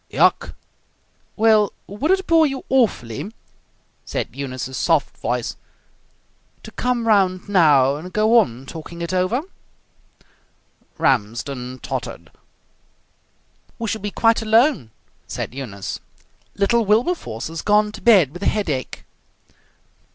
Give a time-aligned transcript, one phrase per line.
[0.09, 0.55] "Yuk!"
[1.35, 3.31] "Well, would it bore you awfully,"
[4.03, 5.55] said Eunice's soft voice,
[6.63, 9.43] "to come round now and go on talking it over?"
[10.97, 12.31] Ramsden tottered.
[13.77, 14.89] "We shall be quite alone,"
[15.27, 15.99] said Eunice.
[16.55, 19.05] "Little Wilberforce has gone to bed with a headache."